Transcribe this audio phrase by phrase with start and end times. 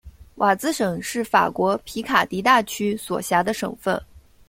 [0.37, 4.01] 瓦兹省是法国皮卡迪大区所辖的省份。